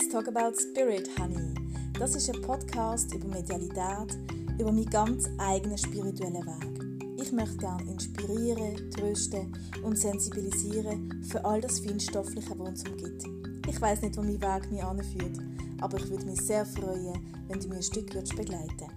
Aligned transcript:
Let's 0.00 0.12
Talk 0.14 0.28
About 0.28 0.58
Spirit, 0.58 1.10
Honey. 1.18 1.54
Das 1.98 2.14
ist 2.14 2.34
ein 2.34 2.40
Podcast 2.40 3.12
über 3.12 3.28
Medialität, 3.28 4.16
über 4.58 4.72
meinen 4.72 4.88
ganz 4.88 5.28
eigenen 5.36 5.76
spirituellen 5.76 6.46
Weg. 6.46 7.20
Ich 7.22 7.30
möchte 7.32 7.58
gerne 7.58 7.82
inspirieren, 7.82 8.90
trösten 8.92 9.52
und 9.82 9.98
sensibilisieren 9.98 11.22
für 11.30 11.44
all 11.44 11.60
das 11.60 11.80
Feinstoffliche, 11.80 12.58
was 12.58 12.68
uns 12.68 12.88
umgibt. 12.88 13.24
Ich 13.68 13.78
weiß 13.78 14.00
nicht, 14.00 14.16
wo 14.16 14.22
mein 14.22 14.40
Weg 14.40 14.70
mich 14.72 14.82
anführt, 14.82 15.38
aber 15.82 15.98
ich 15.98 16.08
würde 16.08 16.24
mich 16.24 16.40
sehr 16.40 16.64
freuen, 16.64 17.44
wenn 17.48 17.60
du 17.60 17.68
mir 17.68 17.76
ein 17.76 17.82
Stück 17.82 18.14
würdest 18.14 18.34
begleiten 18.34 18.88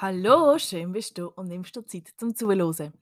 Hallo, 0.00 0.56
schön 0.58 0.92
bist 0.92 1.18
du 1.18 1.26
und 1.26 1.48
nimmst 1.48 1.76
dir 1.76 1.86
Zeit 1.86 2.08
zum 2.16 2.34
Zuhören. 2.34 2.94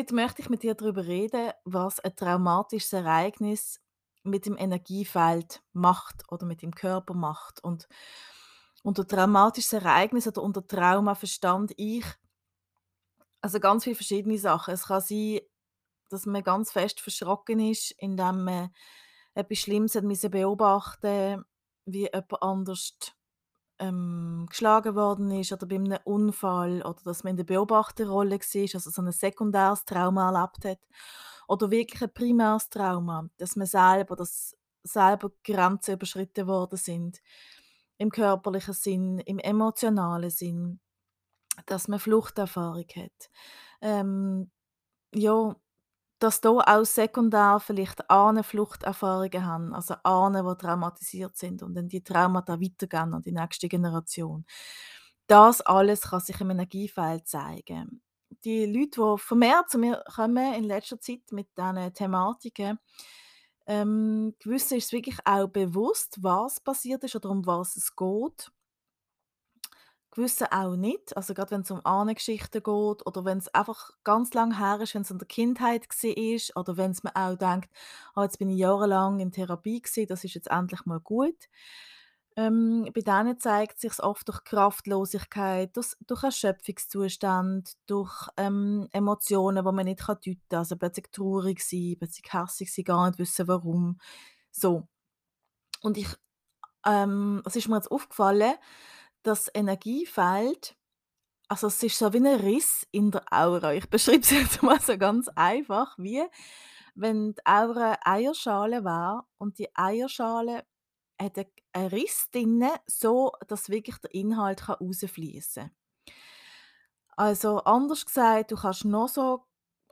Heute 0.00 0.14
möchte 0.14 0.40
ich 0.40 0.48
mit 0.48 0.62
dir 0.62 0.74
darüber 0.74 1.04
reden, 1.06 1.50
was 1.66 2.00
ein 2.00 2.16
traumatisches 2.16 2.94
Ereignis 2.94 3.82
mit 4.22 4.46
dem 4.46 4.56
Energiefeld 4.56 5.62
macht 5.74 6.22
oder 6.32 6.46
mit 6.46 6.62
dem 6.62 6.74
Körper 6.74 7.12
macht. 7.12 7.62
Und 7.62 7.86
unter 8.82 9.06
traumatisches 9.06 9.74
Ereignis 9.74 10.26
oder 10.26 10.42
unter 10.42 10.66
Trauma 10.66 11.14
verstand 11.14 11.74
ich 11.76 12.06
also 13.42 13.60
ganz 13.60 13.84
viele 13.84 13.94
verschiedene 13.94 14.38
Sachen. 14.38 14.72
Es 14.72 14.86
kann 14.86 15.02
sein, 15.02 15.40
dass 16.08 16.24
man 16.24 16.44
ganz 16.44 16.72
fest 16.72 16.98
verschrocken 17.02 17.60
ist, 17.60 17.90
indem 17.98 18.44
man 18.44 18.74
etwas 19.34 19.58
Schlimmes 19.58 19.96
hat 19.96 20.30
beobachten 20.30 21.44
wie 21.84 22.08
jemand 22.10 22.42
anders 22.42 22.96
ähm, 23.80 24.46
geschlagen 24.48 24.94
worden 24.94 25.30
ist 25.32 25.52
oder 25.52 25.66
bei 25.66 25.76
einem 25.76 25.98
Unfall 26.04 26.82
oder 26.82 27.00
dass 27.04 27.24
man 27.24 27.32
in 27.32 27.36
der 27.38 27.44
Beobachterrolle 27.44 28.38
war, 28.38 28.74
also 28.74 28.90
so 28.90 29.02
ein 29.02 29.10
sekundäres 29.12 29.84
Trauma 29.84 30.30
erlebt 30.30 30.64
hat. 30.64 30.88
Oder 31.48 31.70
wirklich 31.70 32.02
ein 32.02 32.14
primäres 32.14 32.68
Trauma, 32.68 33.28
dass 33.38 33.56
man 33.56 33.66
selber, 33.66 34.14
dass 34.14 34.56
selber 34.84 35.32
Grenzen 35.42 35.94
überschritten 35.94 36.46
worden 36.46 36.76
sind. 36.76 37.20
Im 37.98 38.10
körperlichen 38.10 38.74
Sinn, 38.74 39.18
im 39.18 39.38
emotionalen 39.38 40.30
Sinn. 40.30 40.80
Dass 41.66 41.88
man 41.88 41.98
Fluchterfahrung 41.98 42.86
hat. 42.96 43.30
Ähm, 43.82 44.50
ja, 45.14 45.56
dass 46.20 46.40
da 46.40 46.50
auch 46.50 46.84
sekundär 46.84 47.60
vielleicht 47.64 48.10
Ahnen 48.10 48.44
Fluchterfahrungen 48.44 49.44
haben, 49.46 49.74
also 49.74 49.94
Ahnen, 50.04 50.46
die 50.46 50.56
traumatisiert 50.56 51.36
sind 51.36 51.62
und 51.62 51.74
dann 51.74 51.88
die 51.88 52.02
Traumata 52.04 52.60
weitergehen 52.60 53.14
an 53.14 53.22
die 53.22 53.32
nächste 53.32 53.68
Generation. 53.68 54.44
Das 55.26 55.60
alles 55.62 56.02
kann 56.02 56.20
sich 56.20 56.40
im 56.40 56.50
Energiefeld 56.50 57.26
zeigen. 57.28 58.02
Die 58.44 58.66
Leute, 58.66 59.00
die 59.16 59.18
vermehrt 59.22 59.70
zu 59.70 59.78
mir 59.78 60.02
kommen 60.14 60.54
in 60.54 60.64
letzter 60.64 61.00
Zeit 61.00 61.22
mit 61.32 61.48
diesen 61.56 61.92
Thematiken, 61.94 62.78
ähm, 63.66 64.34
gewissen 64.40 64.78
ist 64.78 64.86
es 64.86 64.92
wirklich 64.92 65.18
auch 65.24 65.48
bewusst, 65.48 66.18
was 66.22 66.60
passiert 66.60 67.04
ist 67.04 67.16
oder 67.16 67.30
um 67.30 67.46
was 67.46 67.76
es 67.76 67.94
geht. 67.94 68.50
Gewisse 70.10 70.50
auch 70.52 70.76
nicht. 70.76 71.16
Also 71.16 71.34
gerade 71.34 71.52
wenn 71.52 71.60
es 71.60 71.70
um 71.70 71.84
Ahnengeschichten 71.84 72.62
geht 72.62 73.06
oder 73.06 73.24
wenn 73.24 73.38
es 73.38 73.48
einfach 73.54 73.90
ganz 74.04 74.34
lang 74.34 74.58
her 74.58 74.80
ist, 74.80 74.94
wenn 74.94 75.02
es 75.02 75.10
in 75.10 75.18
der 75.18 75.28
Kindheit 75.28 75.86
ist 76.02 76.56
oder 76.56 76.76
wenn 76.76 76.90
es 76.90 77.02
mir 77.02 77.14
auch 77.14 77.36
denkt, 77.36 77.70
«Ah, 78.14 78.24
jetzt 78.24 78.38
bin 78.38 78.50
ich 78.50 78.58
jahrelang 78.58 79.20
in 79.20 79.32
Therapie 79.32 79.80
gewesen, 79.80 80.06
das 80.08 80.24
ist 80.24 80.34
jetzt 80.34 80.50
endlich 80.50 80.84
mal 80.86 81.00
gut.» 81.00 81.48
Ähm, 82.36 82.88
bei 82.94 83.00
denen 83.00 83.38
zeigt 83.38 83.80
sich 83.80 84.00
oft 84.00 84.28
durch 84.28 84.44
Kraftlosigkeit, 84.44 85.76
durch 85.76 85.94
durch 86.06 86.22
Erschöpfungszustand, 86.22 87.72
durch, 87.86 88.28
ähm, 88.36 88.88
Emotionen, 88.92 89.64
die 89.64 89.72
man 89.72 89.84
nicht 89.84 90.00
kann 90.00 90.16
deuten 90.24 90.40
kann. 90.48 90.58
Also 90.60 90.76
plötzlich 90.76 91.10
traurig 91.10 91.60
sein, 91.60 91.96
plötzlich 91.98 92.32
hässig 92.32 92.72
sein, 92.72 92.84
gar 92.84 93.08
nicht 93.08 93.18
wissen 93.18 93.48
warum. 93.48 93.98
So. 94.52 94.86
Und 95.82 95.98
ich 95.98 96.08
ähm, 96.86 97.42
es 97.46 97.56
ist 97.56 97.68
mir 97.68 97.76
jetzt 97.76 97.90
aufgefallen 97.90 98.54
das 99.22 99.50
Energiefeld 99.54 100.76
also 101.50 101.66
es 101.66 101.82
ist 101.82 101.98
so 101.98 102.12
wie 102.12 102.18
ein 102.18 102.26
Riss 102.26 102.86
in 102.92 103.10
der 103.10 103.24
Aura. 103.28 103.72
Ich 103.72 103.90
beschreibe 103.90 104.20
es 104.20 104.30
jetzt 104.30 104.62
mal 104.62 104.80
so 104.80 104.96
ganz 104.96 105.26
einfach, 105.34 105.98
wie 105.98 106.22
wenn 106.94 107.34
die 107.34 107.44
Aura 107.44 107.98
Eierschale 108.04 108.84
war 108.84 109.28
und 109.38 109.58
die 109.58 109.68
Eierschale 109.74 110.64
hat 111.20 111.38
einen 111.72 111.88
Riss 111.88 112.30
drin, 112.30 112.68
so 112.86 113.32
dass 113.48 113.68
wirklich 113.68 113.96
der 113.98 114.14
Inhalt 114.14 114.68
rausfließen 114.68 115.64
kann. 115.64 116.14
Also 117.16 117.58
anders 117.58 118.06
gesagt, 118.06 118.52
du 118.52 118.56
kannst 118.56 118.84
noch 118.84 119.08
so 119.08 119.44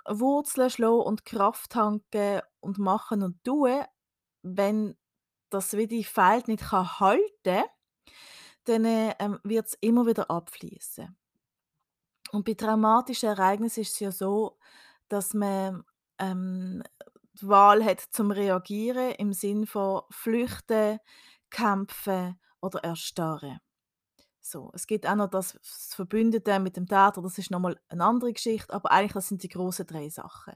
Wurzeln 0.08 0.70
schlagen 0.70 1.00
und 1.00 1.24
Kraft 1.24 1.72
tanken 1.72 2.40
und 2.60 2.78
machen 2.78 3.24
und 3.24 3.42
tun, 3.42 3.82
wenn 4.42 4.96
das 5.50 5.76
wie 5.76 5.88
die 5.88 6.04
Feld 6.04 6.46
nicht 6.46 6.70
halten 6.70 7.32
kann, 7.42 7.64
dann 8.68 8.84
ähm, 8.84 9.38
wird 9.44 9.66
es 9.66 9.74
immer 9.80 10.06
wieder 10.06 10.30
abfließen. 10.30 11.16
Und 12.32 12.44
bei 12.44 12.54
traumatischen 12.54 13.30
Ereignissen 13.30 13.80
ist 13.80 13.94
es 13.94 14.00
ja 14.00 14.12
so, 14.12 14.58
dass 15.08 15.32
man 15.34 15.84
ähm, 16.18 16.82
die 17.40 17.48
Wahl 17.48 17.84
hat 17.84 18.00
zum 18.00 18.30
Reagieren 18.30 19.12
im 19.12 19.32
Sinn 19.32 19.66
von 19.66 20.02
Flüchten, 20.10 20.98
Kämpfen 21.50 22.38
oder 22.60 22.84
Erstarren. 22.84 23.60
So, 24.40 24.70
es 24.74 24.86
gibt 24.86 25.06
auch 25.06 25.14
noch 25.14 25.28
das, 25.28 25.58
Verbündete 25.94 26.58
mit 26.58 26.76
dem 26.76 26.86
Täter, 26.86 27.20
das 27.22 27.38
ist 27.38 27.50
nochmal 27.50 27.78
eine 27.88 28.04
andere 28.04 28.32
Geschichte, 28.32 28.72
aber 28.72 28.90
eigentlich 28.90 29.12
das 29.12 29.28
sind 29.28 29.42
die 29.42 29.48
großen 29.48 29.86
drei 29.86 30.08
Sachen. 30.08 30.54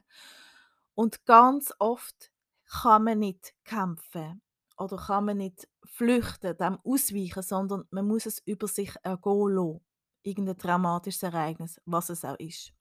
Und 0.95 1.25
ganz 1.25 1.73
oft 1.79 2.31
kann 2.65 3.03
man 3.03 3.19
nicht 3.19 3.53
kämpfen 3.63 4.41
oder 4.77 4.97
kann 4.97 5.25
man 5.25 5.37
nicht 5.37 5.67
flüchten, 5.85 6.57
dem 6.57 6.79
ausweichen, 6.83 7.43
sondern 7.43 7.85
man 7.91 8.07
muss 8.07 8.25
es 8.25 8.39
über 8.45 8.67
sich 8.67 8.93
ergehen 9.03 9.55
lassen. 9.55 9.85
Irgendein 10.23 10.57
dramatisches 10.57 11.23
Ereignis, 11.23 11.81
was 11.85 12.09
es 12.09 12.23
auch 12.23 12.39
ist. 12.39 12.73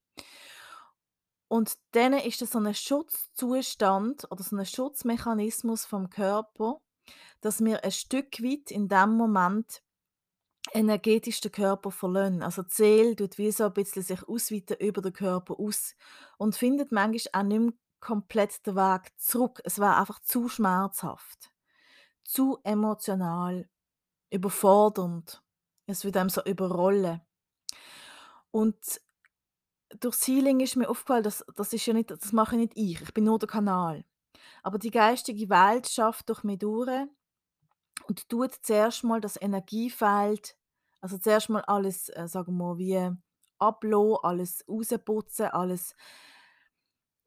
Und 1.48 1.74
dann 1.90 2.14
ist 2.14 2.40
das 2.40 2.52
so 2.52 2.58
ein 2.60 2.74
Schutzzustand 2.74 4.26
oder 4.30 4.42
so 4.42 4.56
ein 4.56 4.64
Schutzmechanismus 4.64 5.84
vom 5.84 6.08
Körper, 6.08 6.80
dass 7.40 7.62
wir 7.62 7.84
ein 7.84 7.90
Stück 7.90 8.42
weit 8.42 8.70
in 8.70 8.88
dem 8.88 9.16
Moment 9.16 9.82
energetisch 10.72 11.40
den 11.40 11.52
Körper 11.52 11.90
verlassen. 11.90 12.42
Also 12.42 12.62
die 12.62 12.72
Seele 12.72 13.16
tut 13.16 13.36
wie 13.36 13.52
so 13.52 13.64
ein 13.64 13.72
bisschen 13.74 14.02
sich 14.02 14.26
ausweiten 14.26 14.78
über 14.78 15.02
den 15.02 15.12
Körper 15.12 15.58
aus 15.58 15.94
und 16.38 16.56
findet 16.56 16.92
manchmal 16.92 17.42
auch 17.42 17.46
nicht 17.46 17.60
mehr 17.60 17.72
komplett 18.00 18.66
den 18.66 18.76
Weg 18.76 19.12
zurück. 19.18 19.60
Es 19.64 19.78
war 19.78 19.98
einfach 19.98 20.20
zu 20.20 20.48
schmerzhaft 20.48 21.51
zu 22.32 22.58
emotional, 22.64 23.68
überfordernd. 24.30 25.42
Es 25.86 26.04
wird 26.04 26.16
einem 26.16 26.30
so 26.30 26.42
überrollen. 26.44 27.20
Und 28.50 29.00
durchs 30.00 30.26
Healing 30.26 30.60
ist 30.60 30.76
mir 30.76 30.88
aufgefallen, 30.88 31.24
dass 31.24 31.44
das 31.54 31.72
ist 31.74 31.84
ja 31.84 31.92
nicht, 31.92 32.10
das 32.10 32.32
mache 32.32 32.56
nicht 32.56 32.72
ich. 32.74 33.02
Ich 33.02 33.12
bin 33.12 33.24
nur 33.24 33.38
der 33.38 33.48
Kanal. 33.48 34.04
Aber 34.62 34.78
die 34.78 34.90
geistige 34.90 35.50
Welt 35.50 35.88
schafft 35.88 36.30
durch 36.30 36.42
mich 36.42 36.58
durch 36.58 37.06
und 38.06 38.28
tut 38.30 38.54
zuerst 38.62 39.04
mal 39.04 39.20
das 39.20 39.40
Energiefeld, 39.40 40.56
also 41.02 41.18
zuerst 41.18 41.50
mal 41.50 41.62
alles, 41.62 42.08
äh, 42.08 42.28
sagen 42.28 42.56
wir 42.56 42.64
mal, 42.64 42.78
wie 42.78 43.10
ablassen, 43.58 44.18
alles 44.22 44.64
rausputzen, 44.66 45.46
alles 45.48 45.94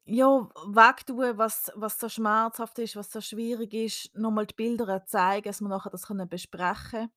ja, 0.06 0.48
wegtun, 0.66 1.36
was 1.38 1.72
was 1.74 1.98
so 2.00 2.08
schmerzhaft 2.08 2.78
ist, 2.78 2.96
was 2.96 3.10
so 3.12 3.20
schwierig 3.20 3.74
ist, 3.74 4.14
nochmal 4.16 4.46
die 4.46 4.54
Bilder 4.54 5.04
zeigen, 5.06 5.44
dass 5.48 5.60
wir 5.60 5.68
nachher 5.68 5.90
das 5.90 6.06
können 6.06 6.28
besprechen 6.28 7.10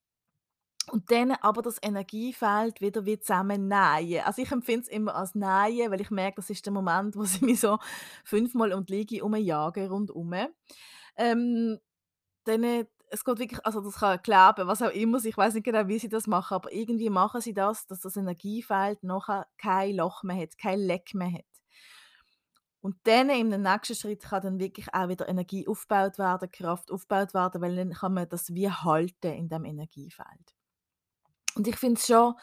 und 0.91 1.11
dann 1.11 1.31
aber 1.33 1.61
das 1.61 1.77
Energiefeld 1.81 2.81
wieder 2.81 3.05
wie 3.05 3.19
zusammennähen. 3.19 4.23
Also, 4.25 4.41
ich 4.41 4.51
empfinde 4.51 4.81
es 4.81 4.87
immer 4.87 5.15
als 5.15 5.35
Nähen, 5.35 5.91
weil 5.91 6.01
ich 6.01 6.11
merke, 6.11 6.37
das 6.37 6.49
ist 6.49 6.65
der 6.65 6.73
Moment, 6.73 7.15
wo 7.15 7.23
sie 7.25 7.45
mich 7.45 7.59
so 7.59 7.79
fünfmal 8.23 8.71
die 8.83 8.93
Liege 8.93 9.23
umjagen 9.23 9.87
rundum. 9.87 10.33
Ähm, 11.17 11.79
dann 12.45 12.87
es 13.11 13.25
geht 13.25 13.39
wirklich 13.39 13.65
also, 13.65 13.81
das 13.81 13.95
kann 13.95 14.21
kleben, 14.21 14.67
was 14.67 14.81
auch 14.83 14.91
immer 14.91 15.23
ich 15.23 15.37
weiß 15.37 15.55
nicht 15.55 15.63
genau, 15.65 15.87
wie 15.87 15.99
sie 15.99 16.09
das 16.09 16.27
machen, 16.27 16.55
aber 16.55 16.71
irgendwie 16.73 17.09
machen 17.09 17.41
sie 17.41 17.53
das, 17.53 17.87
dass 17.87 18.01
das 18.01 18.17
Energiefeld 18.17 19.03
nachher 19.03 19.47
kein 19.57 19.95
Loch 19.95 20.23
mehr 20.23 20.37
hat, 20.43 20.57
kein 20.57 20.79
Leck 20.79 21.13
mehr 21.15 21.31
hat. 21.33 21.48
Und 22.81 22.95
dann 23.03 23.29
im 23.29 23.49
nächsten 23.49 23.95
Schritt 23.95 24.23
kann 24.23 24.41
dann 24.41 24.59
wirklich 24.59 24.93
auch 24.93 25.09
wieder 25.09 25.27
Energie 25.27 25.67
aufgebaut 25.67 26.17
werden, 26.17 26.51
Kraft 26.51 26.91
aufgebaut 26.91 27.33
werden, 27.33 27.61
weil 27.61 27.75
dann 27.75 27.91
kann 27.91 28.13
man 28.13 28.29
das 28.29 28.53
wie 28.53 28.69
halten 28.69 29.33
in 29.33 29.49
dem 29.49 29.65
Energiefeld. 29.65 30.55
Und 31.55 31.67
ich 31.67 31.75
finde 31.75 31.99
es 31.99 32.07
schon 32.07 32.35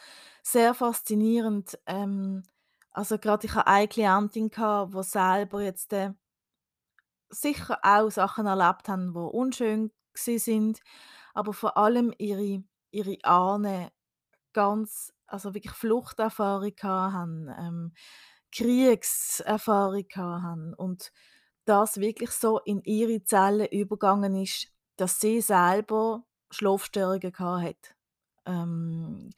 sehr 0.43 0.73
faszinierend. 0.73 1.79
Ähm, 1.87 2.43
also 2.91 3.17
gerade 3.17 3.47
ich 3.47 3.55
hatte 3.55 3.67
eine 3.67 3.87
Klientin 3.87 4.49
gehabt, 4.49 4.93
die 4.93 5.03
selber 5.03 5.61
jetzt 5.61 5.91
äh, 5.93 6.11
sicher 7.29 7.79
auch 7.81 8.11
Sachen 8.11 8.45
erlebt 8.45 8.87
haben, 8.89 9.13
die 9.13 9.19
unschön 9.19 9.91
sind, 10.13 10.79
aber 11.33 11.53
vor 11.53 11.77
allem 11.77 12.13
ihre 12.17 12.63
ihre 12.91 13.17
Ahnen 13.23 13.89
ganz 14.53 15.13
also 15.27 15.53
wirklich 15.53 15.73
Fluchterfahrung 15.73 16.73
haben. 16.81 17.49
Ähm, 17.59 17.93
Kriegserfahrung 18.57 20.07
haben 20.15 20.73
und 20.73 21.11
das 21.65 21.99
wirklich 21.99 22.31
so 22.31 22.59
in 22.59 22.81
ihre 22.83 23.23
Zellen 23.23 23.67
übergegangen 23.67 24.35
ist, 24.35 24.67
dass 24.95 25.19
sie 25.19 25.41
selber 25.41 26.23
Schlafstörungen 26.49 27.37
hat. 27.37 27.95
Ähm, 28.45 29.29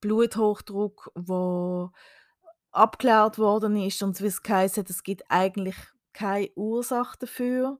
Bluthochdruck, 0.00 1.12
wo 1.14 1.90
abgeklärt 2.72 3.38
worden 3.38 3.76
ist 3.76 4.02
und 4.02 4.20
wie 4.20 4.26
es 4.26 4.42
geheißen 4.42 4.84
es 4.88 5.02
gibt 5.02 5.22
eigentlich 5.28 5.76
keine 6.12 6.50
Ursache 6.56 7.16
dafür. 7.18 7.78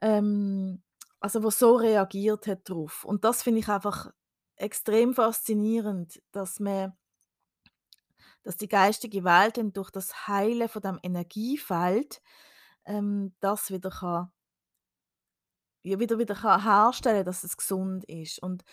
Ähm, 0.00 0.82
also 1.20 1.42
wo 1.42 1.50
so 1.50 1.76
reagiert 1.76 2.46
hat 2.46 2.68
drauf. 2.68 3.04
Und 3.04 3.24
das 3.24 3.42
finde 3.42 3.60
ich 3.60 3.68
einfach 3.68 4.10
extrem 4.56 5.14
faszinierend, 5.14 6.20
dass 6.32 6.60
man 6.60 6.94
dass 8.46 8.56
die 8.56 8.68
geistige 8.68 9.24
Welt 9.24 9.56
dann 9.58 9.72
durch 9.72 9.90
das 9.90 10.28
Heilen 10.28 10.68
von 10.68 10.80
dem 10.80 11.00
Energiefeld 11.02 12.22
ähm, 12.84 13.34
das 13.40 13.72
wieder 13.72 13.90
kann 13.90 14.30
wieder 15.82 16.18
wieder 16.18 16.34
kann 16.34 16.62
herstellen 16.62 17.24
dass 17.24 17.44
es 17.44 17.56
gesund 17.56 18.04
ist. 18.06 18.40
Und 18.42 18.64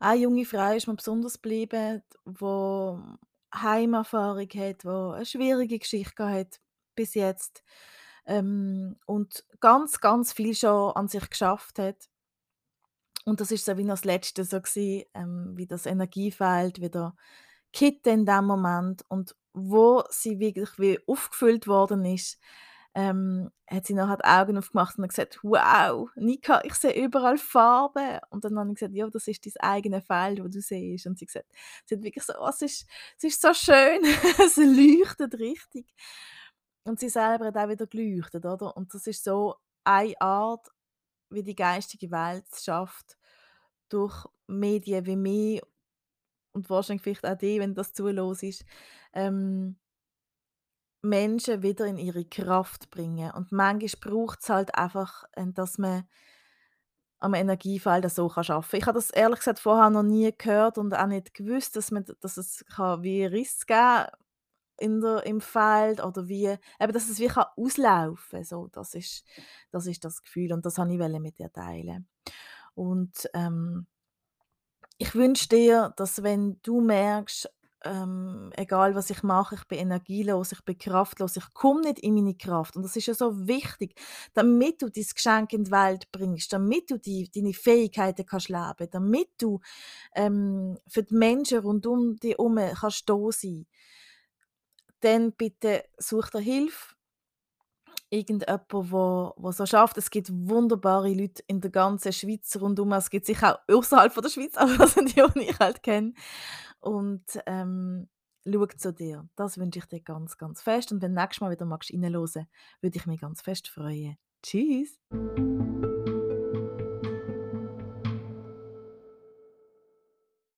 eine 0.00 0.20
junge 0.20 0.44
Frau 0.44 0.72
ist 0.74 0.86
mir 0.86 0.94
besonders 0.94 1.34
geblieben, 1.40 2.02
die 2.24 3.16
Heimerfahrung 3.54 4.48
hat, 4.48 4.84
die 4.84 4.88
eine 4.88 5.26
schwierige 5.26 5.78
Geschichte 5.78 6.28
hat 6.28 6.60
bis 6.94 7.14
jetzt, 7.14 7.62
ähm, 8.26 8.96
und 9.06 9.44
ganz, 9.60 10.00
ganz 10.00 10.32
viel 10.32 10.54
schon 10.54 10.92
an 10.92 11.08
sich 11.08 11.28
geschafft 11.30 11.78
hat. 11.78 12.08
Und 13.24 13.40
das 13.40 13.52
ist 13.52 13.64
so 13.64 13.76
wie 13.76 13.84
noch 13.84 13.94
das 13.94 14.04
Letzte 14.04 14.44
so 14.44 14.60
gewesen, 14.60 15.04
ähm, 15.14 15.52
wie 15.56 15.66
das 15.66 15.86
Energiefeld 15.86 16.80
wieder 16.80 17.14
kippte 17.72 18.10
in 18.10 18.26
dem 18.26 18.46
Moment 18.46 19.04
und 19.08 19.34
wo 19.54 20.04
sie 20.10 20.38
wirklich 20.40 20.70
wie 20.78 20.98
aufgefüllt 21.06 21.66
worden 21.66 22.04
ist, 22.06 22.38
ähm, 22.94 23.50
hat 23.70 23.86
sie 23.86 23.94
nachher 23.94 24.18
die 24.18 24.24
Augen 24.24 24.58
aufgemacht 24.58 24.98
und 24.98 25.08
gesagt: 25.08 25.40
«Wow, 25.42 26.10
Nika, 26.16 26.60
ich 26.64 26.74
sehe 26.74 26.92
überall 26.94 27.38
Farben.» 27.38 28.18
Und 28.30 28.44
dann 28.44 28.58
habe 28.58 28.68
ich 28.70 28.74
gesagt: 28.76 28.94
«Ja, 28.94 29.08
das 29.08 29.28
ist 29.28 29.46
dein 29.46 29.54
eigenes 29.60 30.04
Feld, 30.06 30.40
das 30.40 30.50
du 30.50 30.60
siehst.» 30.60 31.06
Und 31.06 31.18
sie 31.18 31.26
gesagt 31.26 31.46
sie 31.86 31.96
hat 31.96 32.02
wirklich 32.02 32.24
so: 32.24 32.34
«Oh, 32.38 32.48
es 32.48 32.62
ist 32.62 32.86
es 33.18 33.24
ist 33.24 33.42
so 33.42 33.54
schön, 33.54 34.02
es 34.44 34.56
leuchtet 34.56 35.38
richtig.» 35.38 35.86
Und 36.84 37.00
sie 37.00 37.08
selber 37.08 37.46
hat 37.46 37.56
auch 37.56 37.68
wieder 37.68 37.86
geleuchtet, 37.86 38.44
oder? 38.44 38.76
Und 38.76 38.92
das 38.94 39.06
ist 39.06 39.24
so 39.24 39.56
eine 39.84 40.20
Art, 40.20 40.68
wie 41.30 41.42
die 41.42 41.54
geistige 41.56 42.10
Welt 42.10 42.44
schafft, 42.62 43.16
durch 43.88 44.26
Medien 44.48 45.06
wie 45.06 45.16
mich 45.16 45.62
und 46.52 46.70
wahrscheinlich 46.70 47.02
vielleicht 47.02 47.26
auch 47.26 47.36
die, 47.38 47.60
wenn 47.60 47.74
das 47.74 47.92
zuhörst, 47.94 48.64
ähm 49.14 49.76
Menschen 51.04 51.62
wieder 51.62 51.86
in 51.86 51.98
ihre 51.98 52.24
Kraft 52.24 52.90
bringen. 52.90 53.32
Und 53.32 53.50
manchmal 53.52 53.90
braucht 54.12 54.40
es 54.42 54.48
halt 54.48 54.74
einfach, 54.76 55.24
äh, 55.32 55.46
dass 55.52 55.78
man 55.78 56.04
am 57.20 57.34
Energiefeld 57.34 58.10
so 58.10 58.28
kann 58.28 58.44
arbeiten 58.48 58.68
kann. 58.70 58.78
Ich 58.80 58.86
habe 58.86 58.98
das 58.98 59.10
ehrlich 59.10 59.38
gesagt 59.38 59.60
vorher 59.60 59.90
noch 59.90 60.02
nie 60.02 60.32
gehört 60.36 60.76
und 60.78 60.94
auch 60.94 61.06
nicht 61.06 61.34
gewusst, 61.34 61.76
dass 61.76 61.90
man 61.92 62.04
dass 62.20 62.36
es 62.36 62.64
kann 62.74 63.02
wie 63.02 63.24
Riss 63.24 63.66
geben 63.66 64.06
in 64.78 65.00
der 65.00 65.24
im 65.26 65.40
Feld 65.40 66.02
oder 66.04 66.28
wie 66.28 66.46
eben, 66.80 66.92
dass 66.92 67.08
es 67.08 67.20
wie 67.20 67.28
kann 67.28 67.46
auslaufen 67.56 68.44
so. 68.44 68.68
Das 68.72 68.94
ist 68.94 69.24
das 69.70 69.86
ist 69.86 70.04
das 70.04 70.22
Gefühl 70.22 70.52
und 70.52 70.66
das 70.66 70.78
wollte 70.78 70.94
ich 71.14 71.20
mit 71.20 71.38
dir 71.38 71.52
teilen. 71.52 72.08
Und, 72.74 73.30
ähm 73.34 73.86
ich 75.02 75.16
wünsche 75.16 75.48
dir, 75.48 75.92
dass 75.96 76.22
wenn 76.22 76.60
du 76.62 76.80
merkst 76.80 77.50
ähm, 77.84 78.52
egal 78.56 78.94
was 78.94 79.10
ich 79.10 79.24
mache, 79.24 79.56
ich 79.56 79.64
bin 79.64 79.80
energielos, 79.80 80.52
ich 80.52 80.62
bin 80.64 80.78
kraftlos, 80.78 81.36
ich 81.36 81.52
komme 81.52 81.80
nicht 81.80 81.98
in 81.98 82.14
meine 82.14 82.36
Kraft. 82.36 82.76
Und 82.76 82.84
das 82.84 82.94
ist 82.94 83.06
ja 83.06 83.14
so 83.14 83.48
wichtig, 83.48 84.00
damit 84.32 84.80
du 84.80 84.88
dein 84.88 85.04
Geschenk 85.12 85.52
in 85.52 85.64
die 85.64 85.72
Welt 85.72 86.12
bringst, 86.12 86.52
damit 86.52 86.92
du 86.92 86.98
die, 86.98 87.28
deine 87.34 87.52
Fähigkeiten 87.52 88.24
kannst 88.24 88.50
leben, 88.50 88.88
damit 88.92 89.30
du 89.38 89.58
ähm, 90.14 90.78
für 90.86 91.02
die 91.02 91.14
Menschen 91.16 91.58
rund 91.58 91.84
um 91.86 92.14
dich 92.14 92.36
herum 92.38 92.60
kannst 92.72 93.08
da 93.08 93.18
sein. 93.32 93.66
Dann 95.00 95.32
bitte 95.32 95.82
such 95.98 96.30
dir 96.30 96.38
Hilfe, 96.38 96.94
irgendjemand, 98.12 98.62
wo, 98.70 99.32
wo 99.36 99.52
so 99.52 99.66
schafft. 99.66 99.96
Es 99.96 100.10
gibt 100.10 100.30
wunderbare 100.30 101.12
Leute 101.12 101.42
in 101.46 101.60
der 101.60 101.70
ganzen 101.70 102.12
Schweiz 102.12 102.56
rundum. 102.60 102.92
Es 102.92 103.10
gibt 103.10 103.26
sicher 103.26 103.58
auch 103.68 103.74
außerhalb 103.74 104.12
von 104.12 104.22
der 104.22 104.30
Schweiz, 104.30 104.56
aber 104.56 104.76
das 104.76 104.94
sind 104.94 105.16
die, 105.16 105.22
die 105.34 105.50
ich 105.50 105.58
halt 105.58 105.82
kenne. 105.82 106.12
Und 106.80 107.24
ähm, 107.46 108.08
schau 108.46 108.66
zu 108.66 108.92
dir. 108.92 109.28
Das 109.36 109.58
wünsche 109.58 109.78
ich 109.78 109.86
dir 109.86 110.00
ganz, 110.00 110.36
ganz 110.36 110.60
fest. 110.60 110.92
Und 110.92 111.02
wenn 111.02 111.14
du 111.14 111.20
nächstes 111.20 111.40
Mal 111.40 111.50
wieder 111.50 111.64
magst 111.64 111.92
reinhören, 111.92 112.46
würde 112.80 112.96
ich 112.96 113.06
mich 113.06 113.20
ganz 113.20 113.40
fest 113.40 113.68
freuen. 113.68 114.16
Tschüss! 114.42 114.98